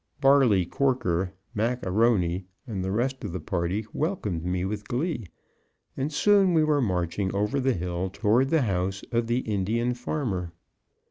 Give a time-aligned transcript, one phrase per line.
[0.19, 5.27] Barley Korker, Mac A'Rony and the rest of the party welcomed me with glee,
[5.95, 10.53] and soon we were marching over the hill toward the house of the Indian farmer.